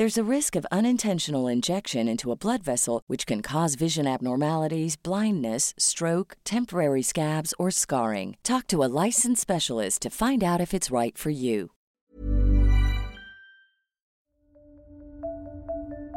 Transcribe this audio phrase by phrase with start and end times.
[0.00, 4.96] There's a risk of unintentional injection into a blood vessel, which can cause vision abnormalities,
[4.96, 8.38] blindness, stroke, temporary scabs, or scarring.
[8.42, 11.72] Talk to a licensed specialist to find out if it's right for you.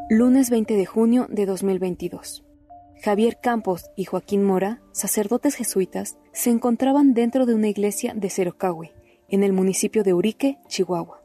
[0.10, 2.42] Lunes 20 de junio de 2022.
[3.04, 8.92] Javier Campos y Joaquín Mora, sacerdotes jesuitas, se encontraban dentro de una iglesia de Cerocahui,
[9.28, 11.23] en el municipio de Urique, Chihuahua.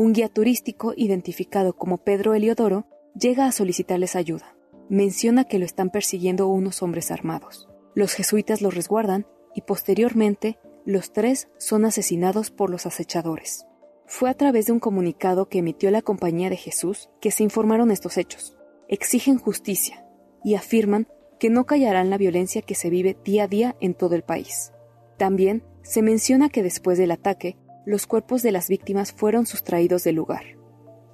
[0.00, 4.56] Un guía turístico identificado como Pedro Eliodoro llega a solicitarles ayuda.
[4.88, 7.68] Menciona que lo están persiguiendo unos hombres armados.
[7.94, 13.66] Los jesuitas los resguardan y posteriormente los tres son asesinados por los acechadores.
[14.06, 17.90] Fue a través de un comunicado que emitió la Compañía de Jesús que se informaron
[17.90, 18.56] estos hechos.
[18.88, 20.06] Exigen justicia
[20.42, 24.14] y afirman que no callarán la violencia que se vive día a día en todo
[24.14, 24.72] el país.
[25.18, 30.16] También se menciona que después del ataque, los cuerpos de las víctimas fueron sustraídos del
[30.16, 30.42] lugar.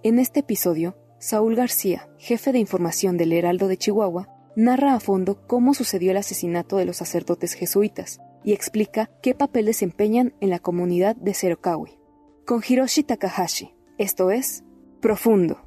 [0.02, 5.46] En este episodio, Saúl García, jefe de información del Heraldo de Chihuahua, narra a fondo
[5.46, 10.58] cómo sucedió el asesinato de los sacerdotes jesuitas y explica qué papel desempeñan en la
[10.58, 11.98] comunidad de Serokawi.
[12.46, 14.62] Con Hiroshi Takahashi, esto es
[15.00, 15.65] Profundo.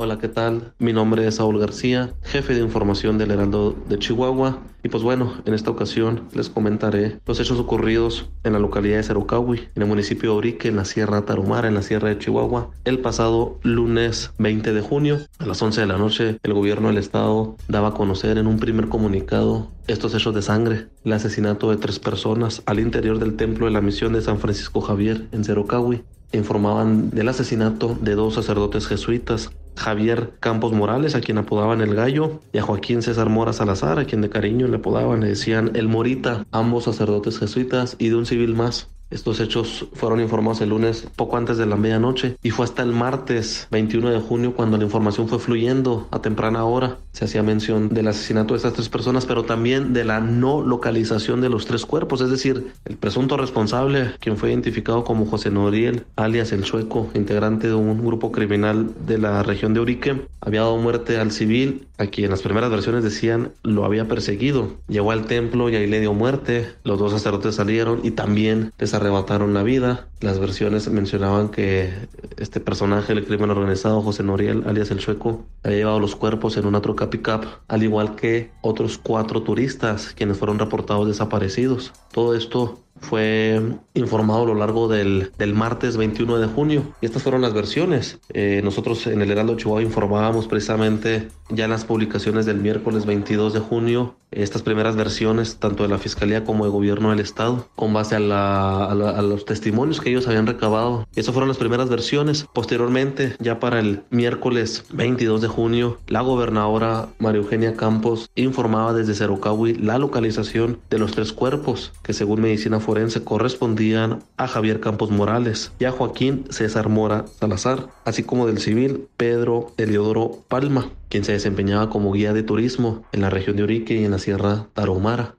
[0.00, 0.74] Hola, ¿qué tal?
[0.78, 4.60] Mi nombre es Saúl García, jefe de información del Heraldo de Chihuahua.
[4.84, 9.02] Y pues bueno, en esta ocasión les comentaré los hechos ocurridos en la localidad de
[9.02, 12.70] Cerocahui, en el municipio de Orique, en la Sierra Tarumara, en la Sierra de Chihuahua,
[12.84, 15.18] el pasado lunes 20 de junio.
[15.40, 18.60] A las 11 de la noche, el gobierno del estado daba a conocer en un
[18.60, 23.66] primer comunicado estos hechos de sangre, el asesinato de tres personas al interior del templo
[23.66, 26.04] de la misión de San Francisco Javier en Cerocahui.
[26.30, 32.40] Informaban del asesinato de dos sacerdotes jesuitas, Javier Campos Morales, a quien apodaban el gallo,
[32.52, 35.88] y a Joaquín César Mora Salazar, a quien de cariño le apodaban, le decían el
[35.88, 38.90] Morita, ambos sacerdotes jesuitas y de un civil más.
[39.10, 42.92] Estos hechos fueron informados el lunes poco antes de la medianoche y fue hasta el
[42.92, 46.98] martes 21 de junio cuando la información fue fluyendo a temprana hora.
[47.12, 51.40] Se hacía mención del asesinato de estas tres personas, pero también de la no localización
[51.40, 56.04] de los tres cuerpos, es decir, el presunto responsable, quien fue identificado como José Noriel,
[56.16, 60.76] alias el Chueco, integrante de un grupo criminal de la región de Urique, había dado
[60.76, 64.76] muerte al civil, a quien en las primeras versiones decían lo había perseguido.
[64.86, 68.94] Llegó al templo y ahí le dio muerte, los dos sacerdotes salieron y también les
[68.98, 70.08] arrebataron la vida.
[70.20, 71.92] Las versiones mencionaban que
[72.36, 76.66] este personaje del crimen organizado, José Noriel, alias el Chueco, había llevado los cuerpos en
[76.66, 81.92] una troca pickup, al igual que otros cuatro turistas quienes fueron reportados desaparecidos.
[82.12, 83.60] Todo esto fue
[83.94, 86.82] informado a lo largo del, del, martes 21 de junio.
[87.00, 88.18] Y estas fueron las versiones.
[88.30, 93.52] Eh, nosotros en el Heraldo Chihuahua informábamos precisamente ya en las publicaciones del miércoles 22
[93.52, 97.92] de junio estas primeras versiones tanto de la Fiscalía como del Gobierno del Estado con
[97.92, 101.06] base a, los testimonios que ellos habían recabado.
[101.14, 102.46] Esas fueron las primeras versiones.
[102.52, 109.14] Posteriormente, ya para el miércoles 22 de junio, la gobernadora María Eugenia Campos informaba desde
[109.14, 115.10] Cerocahui la localización de los tres cuerpos que según medicina forense correspondían a Javier Campos
[115.10, 121.24] Morales y a Joaquín César Mora Salazar, así como del civil Pedro Eliodoro Palma, quien
[121.24, 124.68] se desempeñaba como guía de turismo en la región de Urique y en la Sierra
[124.74, 125.37] Tarahumara.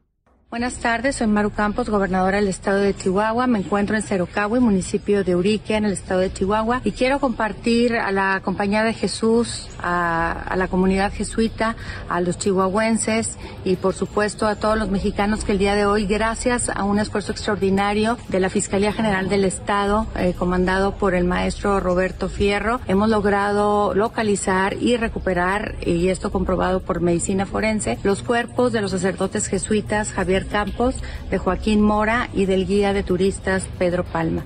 [0.52, 3.46] Buenas tardes, soy Maru Campos, gobernadora del estado de Chihuahua.
[3.46, 7.96] Me encuentro en Cerocahui, municipio de Urique, en el estado de Chihuahua, y quiero compartir
[7.96, 11.76] a la Compañía de Jesús, a, a, la comunidad jesuita,
[12.10, 16.08] a los chihuahuenses y por supuesto a todos los mexicanos que el día de hoy,
[16.08, 21.26] gracias a un esfuerzo extraordinario de la Fiscalía General del Estado, eh, comandado por el
[21.26, 28.24] maestro Roberto Fierro, hemos logrado localizar y recuperar, y esto comprobado por medicina forense, los
[28.24, 30.96] cuerpos de los sacerdotes jesuitas Javier Campos,
[31.30, 34.46] de Joaquín Mora y del guía de turistas Pedro Palma.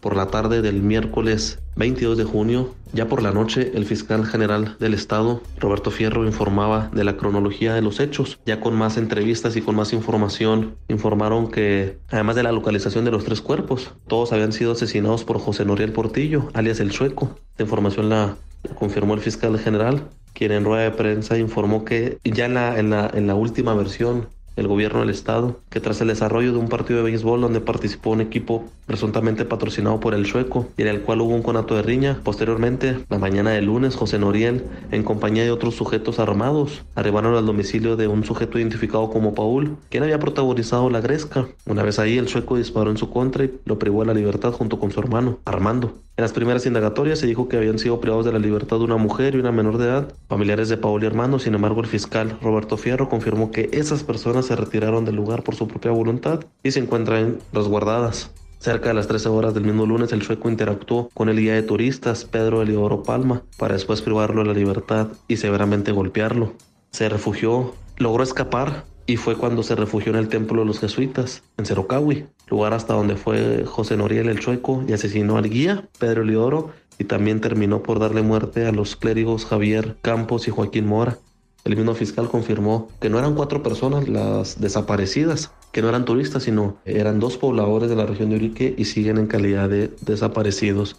[0.00, 4.76] Por la tarde del miércoles 22 de junio, Ya por la noche, el fiscal general
[4.78, 8.38] del estado, Roberto Fierro, informaba de la cronología de los hechos.
[8.44, 13.10] Ya con más entrevistas y con más información, informaron que, además de la localización de
[13.10, 17.34] los tres cuerpos, todos habían sido asesinados por José Noriel Portillo, alias el Chueco.
[17.52, 18.36] Esta información la,
[18.78, 22.90] confirmó el fiscal general, quien en rueda de prensa informó que ya en la, en
[22.90, 26.68] la, en la última versión el gobierno del estado, que tras el desarrollo de un
[26.68, 31.00] partido de béisbol donde participó un equipo presuntamente patrocinado por el sueco y en el
[31.02, 35.44] cual hubo un conato de riña, posteriormente, la mañana del lunes, José Noriel, en compañía
[35.44, 40.18] de otros sujetos armados, arribaron al domicilio de un sujeto identificado como Paul, quien había
[40.18, 41.46] protagonizado la gresca.
[41.66, 44.52] Una vez ahí, el sueco disparó en su contra y lo privó de la libertad
[44.52, 45.94] junto con su hermano, Armando.
[46.14, 49.34] En las primeras indagatorias se dijo que habían sido privados de la libertad una mujer
[49.34, 51.38] y una menor de edad, familiares de Paul y hermano.
[51.38, 55.54] Sin embargo, el fiscal Roberto Fierro confirmó que esas personas se retiraron del lugar por
[55.54, 58.30] su propia voluntad y se encuentran resguardadas.
[58.58, 61.64] Cerca de las 13 horas del mismo lunes, el sueco interactuó con el guía de
[61.64, 66.52] turistas, Pedro Eliodoro Palma, para después privarlo de la libertad y severamente golpearlo.
[66.92, 71.42] Se refugió, logró escapar y fue cuando se refugió en el templo de los jesuitas,
[71.56, 76.22] en Cerocahui, lugar hasta donde fue José Noriel el Chueco y asesinó al guía, Pedro
[76.22, 81.18] Eliodoro, y también terminó por darle muerte a los clérigos Javier Campos y Joaquín Mora.
[81.64, 86.42] El mismo fiscal confirmó que no eran cuatro personas las desaparecidas, que no eran turistas,
[86.42, 90.96] sino eran dos pobladores de la región de Urique y siguen en calidad de desaparecidos.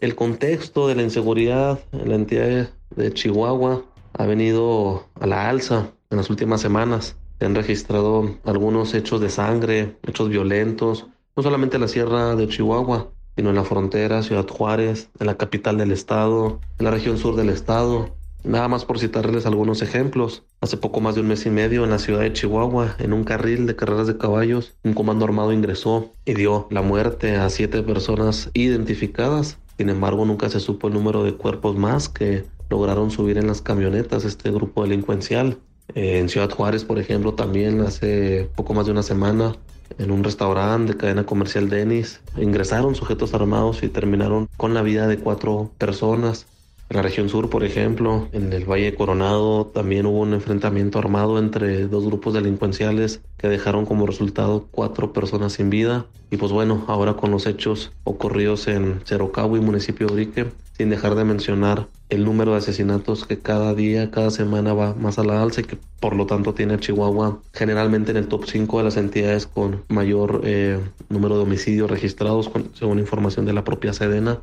[0.00, 5.92] El contexto de la inseguridad en la entidad de Chihuahua ha venido a la alza
[6.10, 7.16] en las últimas semanas.
[7.38, 11.06] Se han registrado algunos hechos de sangre, hechos violentos,
[11.36, 15.36] no solamente en la sierra de Chihuahua, sino en la frontera, Ciudad Juárez, en la
[15.36, 18.17] capital del estado, en la región sur del estado.
[18.44, 20.44] Nada más por citarles algunos ejemplos.
[20.60, 23.24] Hace poco más de un mes y medio en la ciudad de Chihuahua, en un
[23.24, 27.82] carril de carreras de caballos, un comando armado ingresó y dio la muerte a siete
[27.82, 29.58] personas identificadas.
[29.76, 33.60] Sin embargo, nunca se supo el número de cuerpos más que lograron subir en las
[33.60, 35.58] camionetas este grupo delincuencial.
[35.94, 39.56] En Ciudad Juárez, por ejemplo, también hace poco más de una semana,
[39.98, 45.06] en un restaurante de cadena comercial Denis, ingresaron sujetos armados y terminaron con la vida
[45.06, 46.46] de cuatro personas.
[46.90, 51.38] En la región sur, por ejemplo, en el Valle Coronado, también hubo un enfrentamiento armado
[51.38, 56.06] entre dos grupos delincuenciales que dejaron como resultado cuatro personas sin vida.
[56.30, 60.46] Y pues bueno, ahora con los hechos ocurridos en Cerocabo y municipio de Urique,
[60.78, 65.18] sin dejar de mencionar el número de asesinatos que cada día, cada semana va más
[65.18, 68.78] a la alza y que por lo tanto tiene Chihuahua generalmente en el top 5
[68.78, 70.78] de las entidades con mayor eh,
[71.10, 74.40] número de homicidios registrados, según información de la propia Sedena.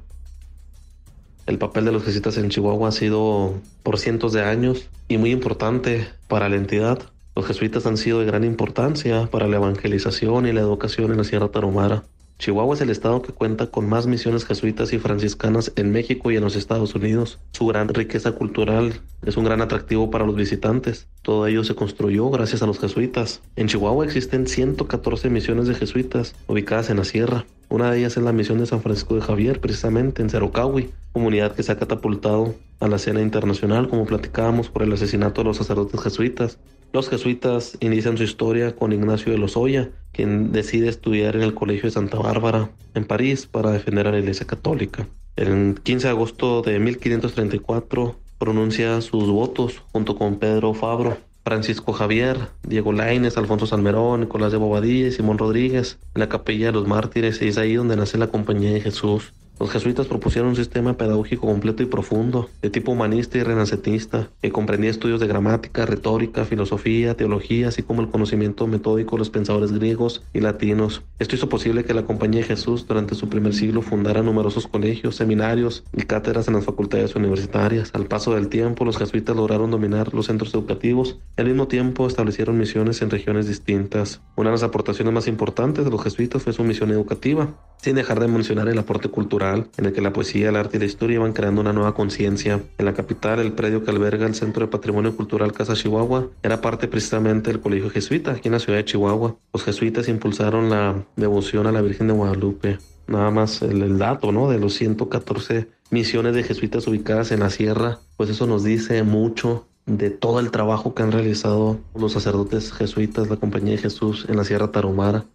[1.46, 5.32] El papel de los jesuitas en Chihuahua ha sido por cientos de años y muy
[5.32, 7.00] importante para la entidad.
[7.36, 11.24] Los jesuitas han sido de gran importancia para la evangelización y la educación en la
[11.24, 12.04] Sierra Tarahumara.
[12.38, 16.36] Chihuahua es el estado que cuenta con más misiones jesuitas y franciscanas en México y
[16.36, 17.40] en los Estados Unidos.
[17.54, 21.08] Su gran riqueza cultural es un gran atractivo para los visitantes.
[21.22, 23.42] Todo ello se construyó gracias a los jesuitas.
[23.56, 27.46] En Chihuahua existen 114 misiones de jesuitas ubicadas en la sierra.
[27.70, 31.56] Una de ellas es la misión de San Francisco de Javier, precisamente en Cerocahui, comunidad
[31.56, 35.58] que se ha catapultado a la escena internacional, como platicábamos, por el asesinato de los
[35.58, 36.60] sacerdotes jesuitas.
[36.96, 41.90] Los jesuitas inician su historia con Ignacio de Lozoya, quien decide estudiar en el Colegio
[41.90, 45.06] de Santa Bárbara, en París, para defender a la Iglesia Católica.
[45.36, 52.38] El 15 de agosto de 1534 pronuncia sus votos junto con Pedro Fabro, Francisco Javier,
[52.64, 56.88] Diego Laines, Alfonso Salmerón, Nicolás de Bobadilla y Simón Rodríguez en la Capilla de los
[56.88, 59.34] Mártires y es ahí donde nace la Compañía de Jesús.
[59.58, 64.52] Los jesuitas propusieron un sistema pedagógico completo y profundo, de tipo humanista y renacentista, que
[64.52, 69.72] comprendía estudios de gramática, retórica, filosofía, teología, así como el conocimiento metódico de los pensadores
[69.72, 71.04] griegos y latinos.
[71.20, 75.16] Esto hizo posible que la Compañía de Jesús durante su primer siglo fundara numerosos colegios,
[75.16, 77.92] seminarios y cátedras en las facultades universitarias.
[77.94, 82.08] Al paso del tiempo, los jesuitas lograron dominar los centros educativos y al mismo tiempo
[82.08, 84.22] establecieron misiones en regiones distintas.
[84.36, 88.20] Una de las aportaciones más importantes de los jesuitas fue su misión educativa, sin dejar
[88.20, 91.16] de mencionar el aporte cultural en el que la poesía, el arte y la historia
[91.16, 92.62] iban creando una nueva conciencia.
[92.78, 96.62] En la capital, el predio que alberga el Centro de Patrimonio Cultural Casa Chihuahua era
[96.62, 99.36] parte precisamente del Colegio Jesuita, aquí en la ciudad de Chihuahua.
[99.54, 102.78] Los jesuitas impulsaron la devoción a la Virgen de Guadalupe.
[103.08, 104.50] Nada más el, dato, ¿no?
[104.50, 109.68] De los 114 misiones de jesuitas ubicadas en la sierra, pues eso nos dice mucho
[109.86, 114.38] de todo el trabajo que han realizado los sacerdotes jesuitas, la Compañía de Jesús en
[114.38, 115.26] la Sierra Tarahumara.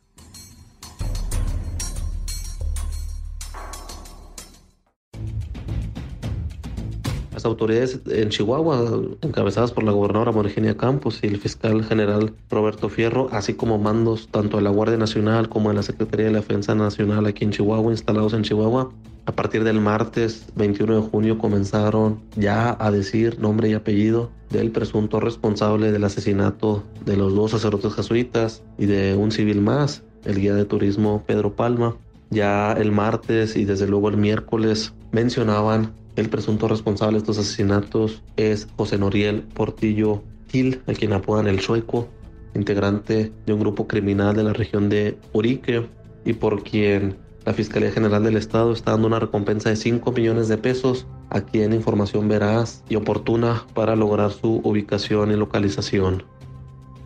[7.44, 13.28] Autoridades en Chihuahua, encabezadas por la gobernadora Morgenia Campos y el fiscal general Roberto Fierro,
[13.32, 17.26] así como mandos tanto de la Guardia Nacional como de la Secretaría de Defensa Nacional
[17.26, 18.90] aquí en Chihuahua, instalados en Chihuahua,
[19.26, 24.70] a partir del martes 21 de junio comenzaron ya a decir nombre y apellido del
[24.73, 30.40] presunto responsable del asesinato de los dos sacerdotes jesuitas y de un civil más, el
[30.40, 31.97] guía de turismo Pedro Palma.
[32.30, 38.23] Ya el martes y desde luego el miércoles mencionaban el presunto responsable de estos asesinatos
[38.37, 42.09] es José Noriel Portillo Gil, a quien apodan el Sueco,
[42.55, 45.87] integrante de un grupo criminal de la región de Urique
[46.25, 50.49] y por quien la Fiscalía General del Estado está dando una recompensa de 5 millones
[50.49, 56.25] de pesos a quien información veraz y oportuna para lograr su ubicación y localización.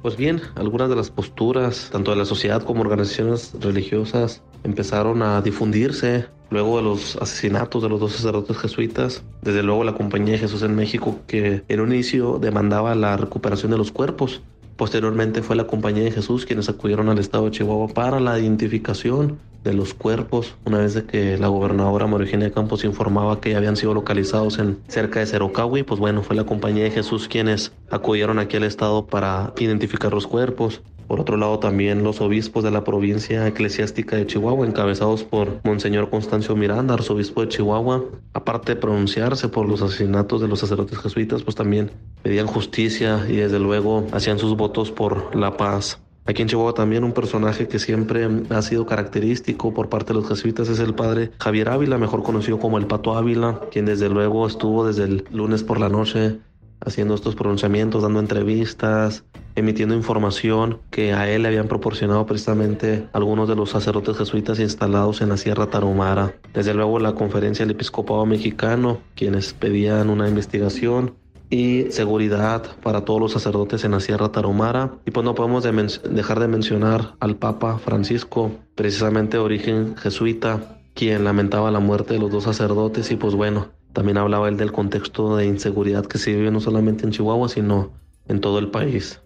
[0.03, 5.41] Pues bien, algunas de las posturas, tanto de la sociedad como organizaciones religiosas, empezaron a
[5.41, 9.23] difundirse luego de los asesinatos de los dos sacerdotes jesuitas.
[9.43, 13.73] Desde luego la Compañía de Jesús en México, que en un inicio demandaba la recuperación
[13.73, 14.41] de los cuerpos.
[14.77, 19.39] Posteriormente fue la Compañía de Jesús quienes acudieron al estado de Chihuahua para la identificación
[19.65, 23.95] de los cuerpos, una vez que la gobernadora María Campos informaba que ya habían sido
[23.95, 28.59] localizados en cerca de Cerocahui, pues bueno, fue la Compañía de Jesús quienes acudieron aquí
[28.59, 30.83] al estado para identificar los cuerpos.
[31.07, 36.11] Por otro lado, también los obispos de la provincia eclesiástica de Chihuahua, encabezados por Monseñor
[36.11, 41.43] Constancio Miranda, arzobispo de Chihuahua, aparte de pronunciarse por los asesinatos de los sacerdotes jesuitas,
[41.43, 41.91] pues también
[42.23, 46.01] pedían justicia y desde luego hacían sus votos por la paz.
[46.27, 50.29] Aquí en Chihuahua también un personaje que siempre ha sido característico por parte de los
[50.29, 54.47] jesuitas es el padre Javier Ávila, mejor conocido como el Pato Ávila, quien desde luego
[54.47, 56.39] estuvo desde el lunes por la noche
[56.85, 59.25] haciendo estos pronunciamientos, dando entrevistas,
[59.55, 65.21] emitiendo información que a él le habían proporcionado precisamente algunos de los sacerdotes jesuitas instalados
[65.21, 66.35] en la Sierra Tarahumara.
[66.53, 71.15] Desde luego la conferencia del episcopado mexicano, quienes pedían una investigación
[71.51, 74.95] y seguridad para todos los sacerdotes en la Sierra Tarahumara.
[75.07, 81.25] Y pues no podemos dejar de mencionar al Papa Francisco, precisamente de origen jesuita, quien
[81.25, 85.37] lamentaba la muerte de los dos sacerdotes y pues bueno, también hablaba él del contexto
[85.37, 87.93] de inseguridad que se vive no solamente en Chihuahua, sino
[88.29, 89.23] en todo el país.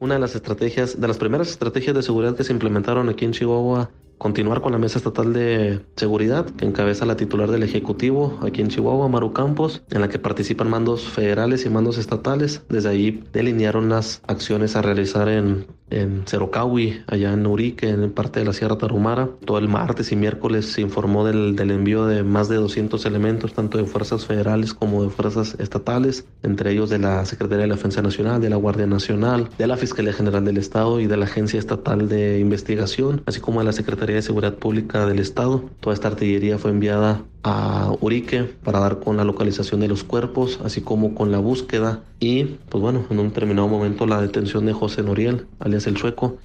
[0.00, 3.32] Una de las estrategias, de las primeras estrategias de seguridad que se implementaron aquí en
[3.32, 3.90] Chihuahua
[4.20, 8.68] continuar con la Mesa Estatal de Seguridad, que encabeza la titular del Ejecutivo aquí en
[8.68, 12.62] Chihuahua, Maru Campos, en la que participan mandos federales y mandos estatales.
[12.68, 18.40] Desde ahí delinearon las acciones a realizar en, en Cerocahui, allá en Urique, en parte
[18.40, 19.28] de la Sierra Tarumara.
[19.44, 23.52] Todo el martes y miércoles se informó del, del envío de más de 200 elementos,
[23.52, 27.76] tanto de fuerzas federales como de fuerzas estatales, entre ellos de la Secretaría de la
[27.76, 31.24] Defensa Nacional, de la Guardia Nacional, de la Fiscalía General del Estado y de la
[31.24, 35.64] Agencia Estatal de Investigación, así como de la Secretaría de Seguridad Pública del Estado.
[35.80, 40.60] Toda esta artillería fue enviada a Urique para dar con la localización de los cuerpos,
[40.64, 44.72] así como con la búsqueda y, pues bueno, en un determinado momento la detención de
[44.72, 46.38] José Noriel, alias el Sueco.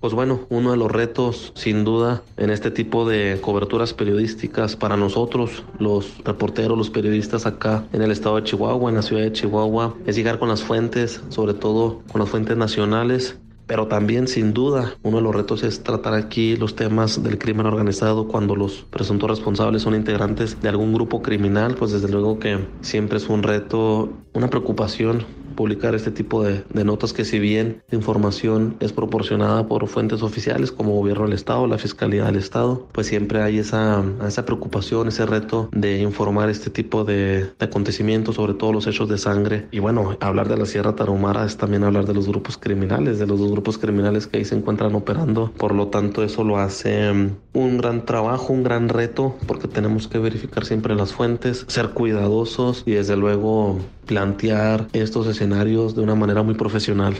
[0.00, 4.96] Pues bueno, uno de los retos, sin duda, en este tipo de coberturas periodísticas para
[4.96, 9.30] nosotros, los reporteros, los periodistas acá en el estado de Chihuahua, en la ciudad de
[9.30, 13.38] Chihuahua, es llegar con las fuentes, sobre todo con las fuentes nacionales,
[13.72, 17.64] pero también, sin duda, uno de los retos es tratar aquí los temas del crimen
[17.64, 22.58] organizado cuando los presuntos responsables son integrantes de algún grupo criminal, pues desde luego que
[22.82, 28.76] siempre es un reto, una preocupación publicar este tipo de, notas que si bien información
[28.80, 33.42] es proporcionada por fuentes oficiales como gobierno del Estado, la Fiscalía del Estado, pues siempre
[33.42, 38.86] hay esa, esa preocupación, ese reto de informar este tipo de, acontecimientos, sobre todo los
[38.86, 39.68] hechos de sangre.
[39.70, 43.26] Y bueno, hablar de la Sierra Tarahumara es también hablar de los grupos criminales, de
[43.26, 45.52] los dos grupos criminales que ahí se encuentran operando.
[45.56, 50.08] Por lo tanto, eso lo hace mm, un gran trabajo, un gran reto, porque tenemos
[50.08, 56.14] que verificar siempre las fuentes, ser cuidadosos y desde luego plantear estos escenarios de una
[56.14, 57.14] manera muy profesional.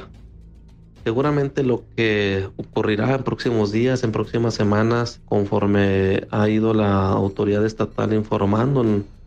[1.04, 7.66] Seguramente lo que ocurrirá en próximos días, en próximas semanas, conforme ha ido la autoridad
[7.66, 8.84] estatal informando,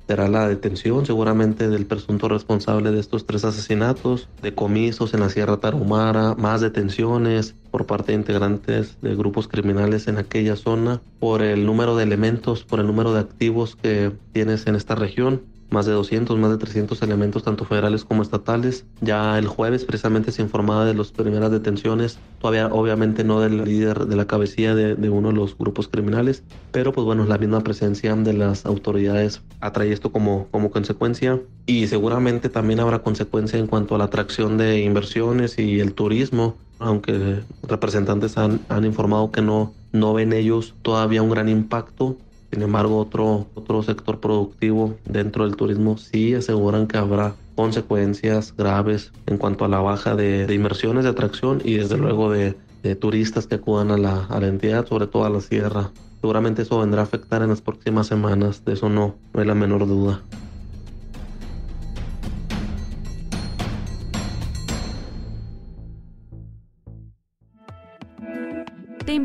[0.08, 5.58] será la detención seguramente del presunto responsable de estos tres asesinatos, decomisos en la Sierra
[5.58, 11.66] Tarahumara, más detenciones por parte de integrantes de grupos criminales en aquella zona, por el
[11.66, 15.94] número de elementos, por el número de activos que tienes en esta región más de
[15.94, 18.86] 200, más de 300 elementos, tanto federales como estatales.
[19.02, 24.06] Ya el jueves precisamente se informaba de las primeras detenciones, todavía obviamente no del líder
[24.06, 28.16] de la cabecilla de, uno de los grupos criminales, pero pues bueno, la misma presencia
[28.16, 33.96] de las autoridades atrae esto como, como consecuencia y seguramente también habrá consecuencia en cuanto
[33.96, 39.74] a la atracción de inversiones y el turismo, aunque representantes han, han informado que no,
[39.92, 42.18] no ven ellos todavía un gran impacto
[42.56, 49.12] Sin embargo, otro, otro sector productivo dentro del turismo sí aseguran que habrá consecuencias graves
[49.26, 52.56] en cuanto a la baja de, inversiones de atracción y desde luego de,
[53.02, 55.92] turistas que acudan a la, a la entidad, sobre todo a la sierra.
[56.22, 59.54] Seguramente eso vendrá a afectar en las próximas semanas, de eso no, no hay la
[59.54, 60.22] menor duda.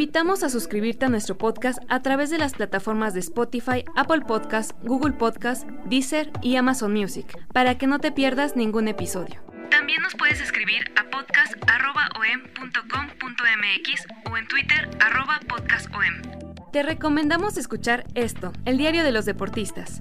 [0.00, 4.72] Invitamos a suscribirte a nuestro podcast a través de las plataformas de Spotify, Apple Podcast,
[4.82, 9.42] Google Podcast, Deezer y Amazon Music, para que no te pierdas ningún episodio.
[9.70, 14.88] También nos puedes escribir a podcast.om.com.mx o en Twitter
[15.46, 16.22] podcastom.
[16.72, 20.00] Te recomendamos escuchar esto, el diario de los deportistas,